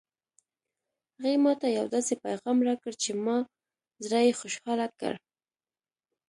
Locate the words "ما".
1.43-1.53